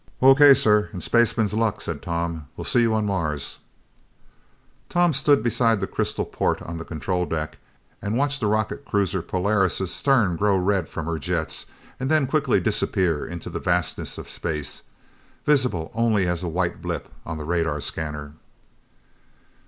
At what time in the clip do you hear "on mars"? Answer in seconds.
2.95-3.59